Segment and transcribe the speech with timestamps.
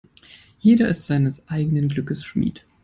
[0.57, 2.65] Jeder ist seines eigenen Glückes Schmied.